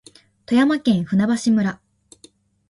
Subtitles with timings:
[0.47, 1.79] 富山県舟橋村